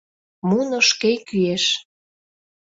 —Муно 0.49 0.79
шке 0.89 1.11
кӱэш. 1.27 1.65